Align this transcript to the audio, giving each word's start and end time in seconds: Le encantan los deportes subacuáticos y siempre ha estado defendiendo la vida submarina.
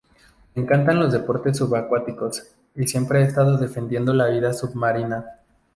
Le 0.55 0.63
encantan 0.63 0.97
los 0.99 1.13
deportes 1.13 1.57
subacuáticos 1.57 2.41
y 2.73 2.87
siempre 2.87 3.19
ha 3.19 3.27
estado 3.27 3.59
defendiendo 3.59 4.13
la 4.15 4.29
vida 4.29 4.51
submarina. 4.51 5.25